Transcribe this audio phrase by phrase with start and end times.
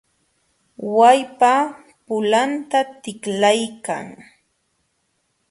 [0.97, 1.53] Wallpa
[2.05, 4.07] pulanta tiklaykan.